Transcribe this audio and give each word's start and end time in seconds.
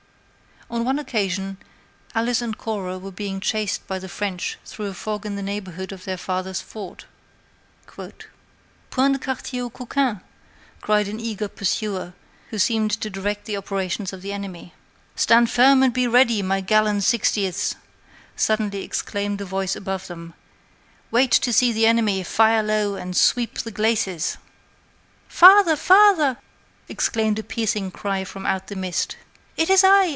On 0.71 0.85
one 0.85 0.99
occasion 0.99 1.57
Alice 2.15 2.41
and 2.41 2.57
Cora 2.57 2.97
were 2.97 3.11
being 3.11 3.41
chased 3.41 3.85
by 3.87 3.99
the 3.99 4.07
French 4.07 4.57
through 4.63 4.85
a 4.85 4.93
fog 4.93 5.25
in 5.25 5.35
the 5.35 5.41
neighborhood 5.43 5.91
of 5.91 6.05
their 6.05 6.15
father's 6.15 6.61
fort: 6.61 7.03
"'Point 7.87 8.23
de 9.13 9.19
quartier 9.19 9.59
aux 9.65 9.69
coquins!' 9.69 10.21
cried 10.79 11.09
an 11.09 11.19
eager 11.19 11.49
pursuer, 11.49 12.13
who 12.51 12.57
seemed 12.57 12.89
to 12.91 13.09
direct 13.09 13.43
the 13.43 13.57
operations 13.57 14.13
of 14.13 14.21
the 14.21 14.31
enemy. 14.31 14.73
"'Stand 15.17 15.49
firm 15.49 15.83
and 15.83 15.91
be 15.91 16.07
ready, 16.07 16.41
my 16.41 16.61
gallant 16.61 17.01
60ths!' 17.01 17.75
suddenly 18.37 18.81
exclaimed 18.81 19.41
a 19.41 19.45
voice 19.45 19.75
above 19.75 20.07
them; 20.07 20.33
wait 21.11 21.31
to 21.31 21.51
see 21.51 21.73
the 21.73 21.85
enemy; 21.85 22.23
fire 22.23 22.63
low, 22.63 22.95
and 22.95 23.17
sweep 23.17 23.57
the 23.57 23.71
glacis.' 23.71 24.37
"'Father? 25.27 25.75
father!' 25.75 26.37
exclaimed 26.87 27.37
a 27.37 27.43
piercing 27.43 27.91
cry 27.91 28.23
from 28.23 28.45
out 28.45 28.67
the 28.67 28.75
mist; 28.77 29.17
'it 29.57 29.69
is 29.69 29.83
I! 29.83 30.07